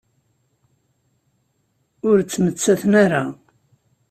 [2.09, 3.23] Ur ttmettaten ara.